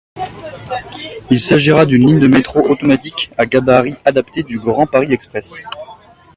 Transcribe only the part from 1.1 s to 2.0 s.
Il s'agira